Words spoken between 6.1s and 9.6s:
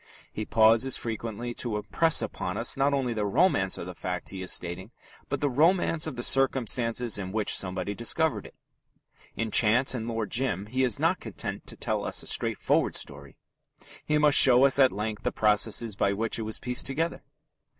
the circumstances in which somebody discovered it. In